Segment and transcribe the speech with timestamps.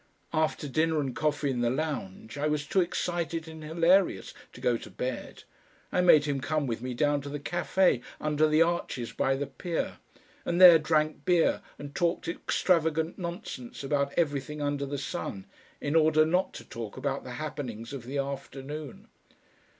[0.33, 4.75] After dinner and coffee in the lounge I was too excited and hilarious to go
[4.75, 5.43] to bed,
[5.91, 9.45] I made him come with me down to the cafe under the arches by the
[9.45, 9.99] pier,
[10.43, 15.45] and there drank beer and talked extravagant nonsense about everything under the sun,
[15.79, 19.07] in order not to talk about the happenings of the afternoon.